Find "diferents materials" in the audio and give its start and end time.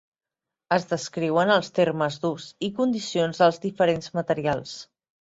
3.67-4.73